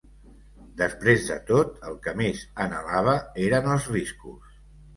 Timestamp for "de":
1.31-1.37